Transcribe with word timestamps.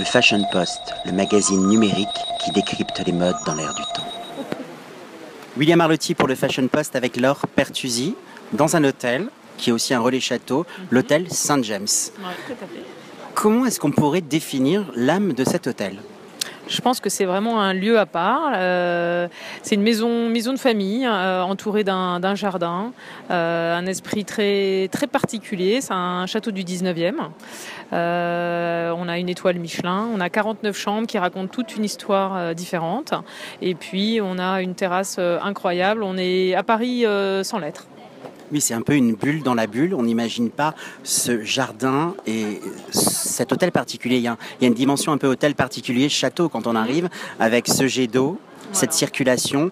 Le 0.00 0.06
Fashion 0.06 0.42
Post, 0.50 0.80
le 1.04 1.12
magazine 1.12 1.68
numérique 1.68 2.08
qui 2.42 2.50
décrypte 2.52 3.02
les 3.04 3.12
modes 3.12 3.36
dans 3.44 3.54
l'air 3.54 3.74
du 3.74 3.82
temps. 3.94 4.08
William 5.58 5.78
Arlotti 5.78 6.14
pour 6.14 6.26
le 6.26 6.34
Fashion 6.34 6.66
Post 6.68 6.96
avec 6.96 7.18
Laure 7.18 7.46
Pertusi 7.54 8.14
dans 8.54 8.76
un 8.76 8.84
hôtel 8.84 9.28
qui 9.58 9.68
est 9.68 9.72
aussi 9.74 9.92
un 9.92 10.00
relais 10.00 10.18
château, 10.18 10.64
l'hôtel 10.90 11.30
Saint 11.30 11.62
James. 11.62 11.86
Comment 13.34 13.66
est-ce 13.66 13.78
qu'on 13.78 13.90
pourrait 13.90 14.22
définir 14.22 14.90
l'âme 14.96 15.34
de 15.34 15.44
cet 15.44 15.66
hôtel? 15.66 15.98
Je 16.70 16.80
pense 16.80 17.00
que 17.00 17.10
c'est 17.10 17.24
vraiment 17.24 17.60
un 17.60 17.74
lieu 17.74 17.98
à 17.98 18.06
part. 18.06 18.52
Euh, 18.54 19.28
c'est 19.62 19.74
une 19.74 19.82
maison, 19.82 20.28
maison 20.28 20.52
de 20.52 20.58
famille 20.58 21.04
euh, 21.04 21.42
entourée 21.42 21.84
d'un 21.84 22.34
jardin, 22.34 22.92
euh, 23.30 23.76
un 23.76 23.86
esprit 23.86 24.24
très, 24.24 24.88
très 24.92 25.06
particulier. 25.06 25.80
C'est 25.80 25.92
un 25.92 26.26
château 26.26 26.52
du 26.52 26.62
19e. 26.62 27.14
on 27.92 29.08
a 29.08 29.18
une 29.18 29.28
étoile 29.28 29.58
Michelin, 29.58 30.08
on 30.14 30.20
a 30.20 30.30
49 30.30 30.76
chambres 30.76 31.06
qui 31.06 31.18
racontent 31.18 31.48
toute 31.48 31.76
une 31.76 31.84
histoire 31.84 32.54
différente. 32.54 33.14
Et 33.60 33.74
puis 33.74 34.20
on 34.22 34.38
a 34.38 34.62
une 34.62 34.74
terrasse 34.74 35.18
incroyable. 35.18 36.02
On 36.04 36.16
est 36.16 36.54
à 36.54 36.62
Paris 36.62 37.04
sans 37.42 37.58
lettres. 37.58 37.86
Oui, 38.52 38.60
c'est 38.60 38.74
un 38.74 38.82
peu 38.82 38.94
une 38.94 39.14
bulle 39.14 39.42
dans 39.42 39.54
la 39.54 39.68
bulle. 39.68 39.94
On 39.94 40.02
n'imagine 40.02 40.50
pas 40.50 40.74
ce 41.04 41.44
jardin 41.44 42.14
et 42.26 42.60
cet 42.90 43.52
hôtel 43.52 43.70
particulier. 43.70 44.16
Il 44.16 44.22
y, 44.22 44.28
a, 44.28 44.36
une 44.60 44.74
dimension 44.74 45.12
un 45.12 45.18
peu 45.18 45.28
hôtel 45.28 45.54
particulier, 45.54 46.08
château 46.08 46.48
quand 46.48 46.66
on 46.66 46.74
arrive, 46.74 47.08
avec 47.38 47.68
ce 47.68 47.86
jet 47.86 48.08
d'eau, 48.08 48.40
cette 48.72 48.92
circulation, 48.92 49.70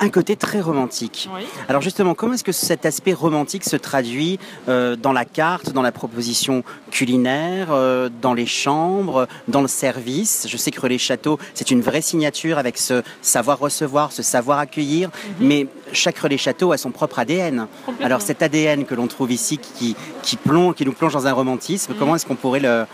un 0.00 0.10
côté 0.10 0.36
très 0.36 0.60
romantique. 0.60 1.28
Alors 1.68 1.82
justement, 1.82 2.14
comment 2.14 2.34
est-ce 2.34 2.44
que 2.44 2.52
cet 2.52 2.86
aspect 2.86 3.12
romantique 3.12 3.64
se 3.64 3.76
traduit 3.76 4.38
euh, 4.68 4.96
dans 4.96 5.12
la 5.12 5.24
carte, 5.24 5.72
dans 5.72 5.82
la 5.82 5.92
proposition 5.92 6.62
culinaire, 6.90 7.68
euh, 7.70 8.08
dans 8.22 8.34
les 8.34 8.46
chambres, 8.46 9.26
dans 9.48 9.62
le 9.62 9.68
service? 9.68 10.46
Je 10.48 10.56
sais 10.56 10.70
que 10.70 10.80
Relais 10.80 10.98
Château, 10.98 11.38
c'est 11.54 11.70
une 11.70 11.80
vraie 11.80 12.02
signature 12.02 12.58
avec 12.58 12.78
ce 12.78 13.02
savoir 13.22 13.58
recevoir, 13.58 14.12
ce 14.12 14.22
savoir 14.22 14.58
accueillir, 14.58 15.10
mhm. 15.40 15.46
mais 15.46 15.66
chaque 15.92 16.18
Relais 16.18 16.38
Château 16.38 16.72
a 16.72 16.78
son 16.78 16.90
propre 16.90 17.18
ADN. 17.18 17.66
Alors 18.02 18.22
cet 18.22 18.42
ADN 18.42 18.84
que 18.84 18.94
l'on 18.94 19.06
trouve 19.06 19.32
ici, 19.32 19.58
qui, 19.58 19.96
qui, 20.22 20.36
plonge, 20.36 20.74
qui 20.74 20.84
nous 20.84 20.92
plonge 20.92 21.12
dans 21.12 21.26
un 21.26 21.32
romantisme, 21.32 21.92
mhm. 21.92 21.98
comment 21.98 22.16
est-ce 22.16 22.26
qu'on 22.26 22.36
pourrait 22.36 22.60
le, 22.60 22.86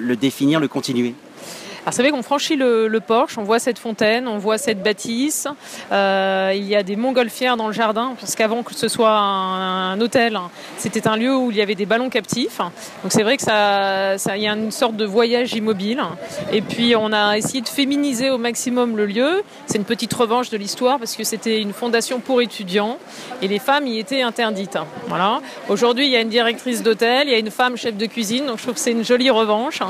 le 0.00 0.16
définir, 0.16 0.60
le 0.60 0.68
continuer? 0.68 1.14
Alors 1.88 1.94
c'est 1.94 2.02
vrai 2.02 2.10
qu'on 2.10 2.22
franchit 2.22 2.56
le, 2.56 3.00
porche, 3.00 3.38
on 3.38 3.44
voit 3.44 3.58
cette 3.58 3.78
fontaine, 3.78 4.28
on 4.28 4.36
voit 4.36 4.58
cette 4.58 4.82
bâtisse. 4.82 5.48
Euh, 5.90 6.52
il 6.54 6.66
y 6.66 6.76
a 6.76 6.82
des 6.82 6.96
montgolfières 6.96 7.56
dans 7.56 7.66
le 7.66 7.72
jardin, 7.72 8.14
parce 8.20 8.34
qu'avant 8.34 8.62
que 8.62 8.74
ce 8.74 8.88
soit 8.88 9.16
un, 9.16 9.98
hôtel, 9.98 10.38
c'était 10.76 11.08
un 11.08 11.16
lieu 11.16 11.34
où 11.34 11.50
il 11.50 11.56
y 11.56 11.62
avait 11.62 11.74
des 11.74 11.86
ballons 11.86 12.10
captifs. 12.10 12.58
Donc 12.58 13.10
c'est 13.10 13.22
vrai 13.22 13.38
que 13.38 13.42
ça, 13.42 14.18
ça, 14.18 14.36
y 14.36 14.46
a 14.46 14.52
une 14.52 14.70
sorte 14.70 14.96
de 14.96 15.06
voyage 15.06 15.54
immobile. 15.54 16.02
Et 16.52 16.60
puis 16.60 16.94
on 16.94 17.10
a 17.10 17.38
essayé 17.38 17.62
de 17.62 17.68
féminiser 17.68 18.28
au 18.28 18.36
maximum 18.36 18.98
le 18.98 19.06
lieu. 19.06 19.42
C'est 19.64 19.78
une 19.78 19.86
petite 19.86 20.12
revanche 20.12 20.50
de 20.50 20.58
l'histoire 20.58 20.98
parce 20.98 21.16
que 21.16 21.24
c'était 21.24 21.58
une 21.58 21.72
fondation 21.72 22.20
pour 22.20 22.42
étudiants 22.42 22.98
et 23.40 23.48
les 23.48 23.58
femmes 23.58 23.86
y 23.86 23.98
étaient 23.98 24.20
interdites. 24.20 24.76
Voilà. 25.06 25.40
Aujourd'hui, 25.70 26.04
il 26.04 26.12
y 26.12 26.16
a 26.16 26.20
une 26.20 26.28
directrice 26.28 26.82
d'hôtel, 26.82 27.28
il 27.28 27.30
y 27.30 27.34
a 27.34 27.38
une 27.38 27.50
femme 27.50 27.78
chef 27.78 27.96
de 27.96 28.04
cuisine, 28.04 28.44
donc 28.44 28.58
je 28.58 28.64
trouve 28.64 28.74
que 28.74 28.80
c'est 28.80 28.92
une 28.92 29.06
jolie 29.06 29.30
revanche. 29.30 29.80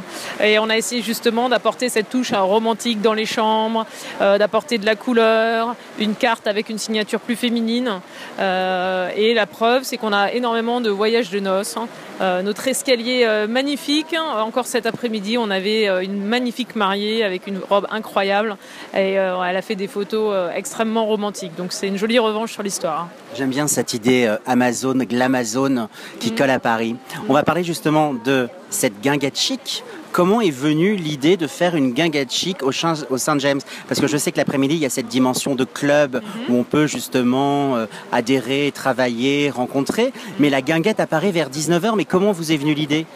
Et 0.40 0.60
on 0.60 0.70
a 0.70 0.76
essayé 0.76 1.02
justement 1.02 1.48
d'apporter 1.48 1.87
cette 1.88 2.08
touche 2.08 2.32
romantique 2.32 3.00
dans 3.00 3.14
les 3.14 3.26
chambres, 3.26 3.86
euh, 4.20 4.38
d'apporter 4.38 4.78
de 4.78 4.86
la 4.86 4.96
couleur, 4.96 5.74
une 5.98 6.14
carte 6.14 6.46
avec 6.46 6.68
une 6.68 6.78
signature 6.78 7.20
plus 7.20 7.36
féminine. 7.36 8.00
Euh, 8.38 9.10
et 9.16 9.34
la 9.34 9.46
preuve, 9.46 9.82
c'est 9.84 9.96
qu'on 9.96 10.12
a 10.12 10.32
énormément 10.32 10.80
de 10.80 10.90
voyages 10.90 11.30
de 11.30 11.40
noces. 11.40 11.76
Hein. 11.76 11.88
Euh, 12.20 12.42
notre 12.42 12.66
escalier 12.66 13.26
magnifique, 13.48 14.14
encore 14.18 14.66
cet 14.66 14.86
après-midi, 14.86 15.38
on 15.38 15.50
avait 15.50 16.04
une 16.04 16.24
magnifique 16.24 16.74
mariée 16.74 17.22
avec 17.22 17.46
une 17.46 17.58
robe 17.58 17.86
incroyable 17.90 18.56
et 18.94 19.12
elle 19.12 19.56
a 19.56 19.62
fait 19.62 19.76
des 19.76 19.86
photos 19.86 20.34
extrêmement 20.54 21.06
romantiques. 21.06 21.54
Donc 21.56 21.72
c'est 21.72 21.86
une 21.86 21.96
jolie 21.96 22.18
revanche 22.18 22.52
sur 22.52 22.62
l'histoire. 22.62 23.08
J'aime 23.36 23.50
bien 23.50 23.68
cette 23.68 23.94
idée 23.94 24.34
Amazon, 24.46 24.96
glamazone 24.98 25.88
qui 26.18 26.32
mm. 26.32 26.34
colle 26.34 26.50
à 26.50 26.58
Paris. 26.58 26.96
On 27.28 27.34
va 27.34 27.44
parler 27.44 27.62
justement 27.62 28.14
de 28.14 28.48
cette 28.70 29.00
guinguette 29.00 29.38
chic 29.38 29.84
Comment 30.12 30.40
est 30.40 30.50
venue 30.50 30.96
l'idée 30.96 31.36
de 31.36 31.46
faire 31.46 31.76
une 31.76 31.92
guinguette 31.92 32.32
chic 32.32 32.62
au, 32.62 32.72
Saint 32.72 33.38
James 33.38 33.60
Parce 33.88 34.00
que 34.00 34.06
je 34.06 34.16
sais 34.16 34.32
que 34.32 34.38
l'après-midi, 34.38 34.74
il 34.74 34.80
y 34.80 34.86
a 34.86 34.90
cette 34.90 35.08
dimension 35.08 35.54
de 35.54 35.64
club 35.64 36.20
où 36.48 36.56
on 36.56 36.64
peut 36.64 36.86
justement 36.86 37.76
euh, 37.76 37.86
adhérer, 38.10 38.72
travailler, 38.74 39.50
rencontrer. 39.50 40.12
Mais 40.38 40.50
la 40.50 40.62
guinguette 40.62 41.00
apparaît 41.00 41.30
vers 41.30 41.50
19h. 41.50 41.94
Mais 41.96 42.04
comment 42.04 42.32
vous 42.32 42.52
est 42.52 42.56
venue 42.56 42.74
l'idée? 42.74 43.06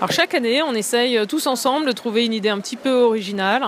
Alors 0.00 0.12
chaque 0.12 0.32
année, 0.32 0.62
on 0.62 0.72
essaye 0.72 1.18
euh, 1.18 1.26
tous 1.26 1.46
ensemble 1.46 1.84
de 1.84 1.92
trouver 1.92 2.24
une 2.24 2.32
idée 2.32 2.48
un 2.48 2.58
petit 2.58 2.76
peu 2.76 3.02
originale. 3.02 3.62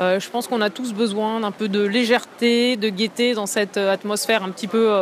Euh, 0.00 0.20
je 0.20 0.28
pense 0.28 0.46
qu'on 0.46 0.60
a 0.60 0.68
tous 0.68 0.92
besoin 0.92 1.40
d'un 1.40 1.50
peu 1.50 1.66
de 1.66 1.82
légèreté, 1.82 2.76
de 2.76 2.90
gaieté 2.90 3.32
dans 3.32 3.46
cette 3.46 3.78
euh, 3.78 3.90
atmosphère 3.90 4.42
un 4.42 4.50
petit 4.50 4.66
peu 4.66 4.92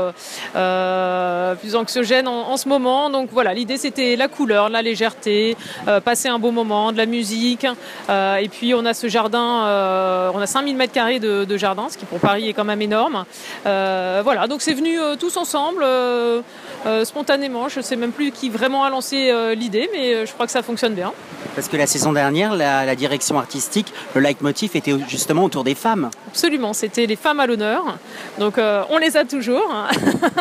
plus 1.61 1.75
anxiogène 1.75 2.29
en, 2.29 2.57
ce 2.57 2.69
moment. 2.69 3.11
Donc 3.11 3.31
voilà, 3.33 3.53
l'idée 3.53 3.79
c'était 3.79 4.15
la 4.15 4.29
couleur, 4.29 4.69
la 4.69 4.81
légèreté, 4.81 5.57
passer 6.05 6.29
un 6.29 6.39
beau 6.39 6.53
moment, 6.53 6.93
de 6.93 6.97
la 6.97 7.07
musique. 7.07 7.67
et 8.09 8.49
puis 8.49 8.75
on 8.75 8.85
a 8.85 8.95
ce 8.95 9.09
jardin, 9.09 10.31
on 10.35 10.39
a 10.39 10.47
5000 10.47 10.77
mètres 10.77 10.93
carrés 10.93 11.19
de, 11.19 11.45
de, 11.45 11.57
jardin, 11.57 11.89
ce 11.89 11.99
qui 11.99 12.05
pour 12.05 12.21
Paris 12.21 12.49
est 12.49 12.53
quand 12.53 12.65
même 12.65 12.83
énorme. 12.83 13.25
voilà, 13.65 14.47
donc 14.49 14.63
c'est 14.63 14.75
venu 14.75 14.99
tous 15.19 15.37
ensemble, 15.37 15.85
spontanément. 17.05 17.69
Je 17.69 17.79
ne 17.79 17.85
sais 17.85 17.97
même 17.97 18.13
plus 18.13 18.31
qui 18.31 18.49
vraiment 18.51 18.85
a 18.85 18.91
lancé 18.91 19.33
l'idée, 19.57 19.89
mais 19.93 20.27
je 20.27 20.33
crois 20.33 20.47
que 20.47 20.53
ça 20.53 20.63
fonctionne 20.63 20.76
bien. 20.95 21.13
Parce 21.57 21.69
que 21.69 21.79
la 21.79 21.87
saison 21.87 22.13
dernière, 22.13 22.55
la, 22.55 22.95
direction 22.95 23.39
artistique, 23.39 23.93
le 24.15 24.21
leitmotiv 24.21 24.77
était 24.77 24.95
justement 25.09 25.45
autour 25.45 25.65
des 25.65 25.75
femmes. 25.75 26.11
Absolument, 26.29 26.75
c'était 26.75 27.07
les 27.07 27.17
femmes 27.17 27.41
à 27.41 27.47
l'honneur. 27.47 27.83
Donc 28.39 28.59
euh, 28.59 28.83
on 28.91 28.99
les 28.99 29.17
a 29.17 29.25
toujours, 29.25 29.67
hein. 29.73 29.89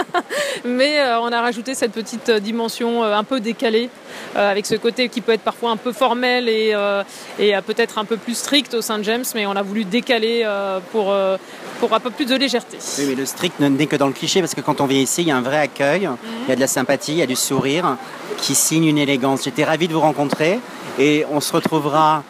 mais 0.66 1.00
euh, 1.00 1.22
on 1.22 1.32
a 1.32 1.40
rajouté 1.40 1.74
cette 1.74 1.94
petite 1.94 2.30
dimension 2.30 3.02
euh, 3.06 3.16
un 3.16 3.24
peu 3.24 3.40
décalée, 3.40 3.90
avec 4.36 4.66
ce 4.66 4.76
côté 4.76 5.08
qui 5.08 5.22
peut 5.22 5.32
être 5.32 5.42
parfois 5.42 5.72
un 5.72 5.78
peu 5.78 5.94
formel 5.94 6.50
et, 6.50 6.74
et 7.40 7.54
peut-être 7.66 7.98
un 7.98 8.04
peu 8.04 8.18
plus 8.18 8.38
strict 8.38 8.74
au 8.74 8.82
Saint 8.82 9.02
James, 9.02 9.24
mais 9.34 9.46
on 9.46 9.52
a 9.54 9.62
voulu 9.62 9.86
décaler 9.86 10.46
pour, 10.92 11.14
pour 11.80 11.94
un 11.94 12.00
peu 12.02 12.10
plus 12.10 12.26
de 12.26 12.36
légèreté. 12.36 12.78
Oui, 12.98 13.06
mais 13.08 13.16
le 13.16 13.26
strict 13.26 13.60
n'est 13.62 13.88
que 13.88 13.96
dans 13.96 14.08
le 14.08 14.14
cliché, 14.14 14.42
parce 14.42 14.54
que 14.54 14.60
quand 14.60 14.82
on 14.82 14.88
vient 14.88 15.00
ici, 15.00 15.22
il 15.22 15.30
y 15.30 15.32
a 15.32 15.38
un 15.38 15.42
vrai 15.42 15.60
accueil, 15.60 16.10
il 16.46 16.50
y 16.50 16.52
a 16.52 16.56
de 16.56 16.60
la 16.60 16.68
sympathie, 16.68 17.14
il 17.14 17.20
y 17.20 17.22
a 17.22 17.28
du 17.28 17.36
sourire 17.36 17.98
qui 18.38 18.56
signe 18.56 18.86
une 18.86 18.98
élégance. 18.98 19.44
J'étais 19.46 19.64
ravi 19.64 19.88
de 19.88 19.94
vous 19.94 20.02
rencontrer 20.02 20.60
et 21.00 21.05
on 21.32 21.40
se 21.40 21.54
retrouvera 21.54 22.24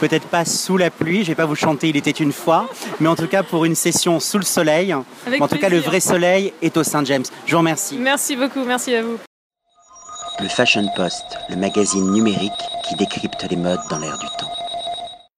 peut-être 0.00 0.26
pas 0.26 0.44
sous 0.44 0.76
la 0.76 0.90
pluie, 0.90 1.22
je 1.24 1.28
vais 1.28 1.34
pas 1.34 1.46
vous 1.46 1.54
chanter 1.54 1.88
Il 1.88 1.96
était 1.96 2.10
une 2.10 2.32
fois, 2.32 2.68
mais 3.00 3.08
en 3.08 3.16
tout 3.16 3.26
cas 3.26 3.42
pour 3.42 3.64
une 3.64 3.74
session 3.74 4.20
sous 4.20 4.38
le 4.38 4.44
soleil. 4.44 4.94
en 4.94 5.04
tout 5.48 5.58
cas, 5.58 5.68
le 5.68 5.78
vrai 5.78 6.00
soleil 6.00 6.52
est 6.62 6.76
au 6.76 6.84
Saint 6.84 7.04
James. 7.04 7.24
Je 7.46 7.52
vous 7.52 7.58
remercie. 7.58 7.96
Merci 7.98 8.36
beaucoup, 8.36 8.64
merci 8.64 8.94
à 8.94 9.02
vous. 9.02 9.18
Le 10.40 10.48
Fashion 10.48 10.86
Post, 10.96 11.24
le 11.50 11.56
magazine 11.56 12.12
numérique 12.12 12.52
qui 12.88 12.94
décrypte 12.94 13.44
les 13.50 13.56
modes 13.56 13.80
dans 13.90 13.98
l'air 13.98 14.16
du 14.18 14.26
temps. 14.38 14.67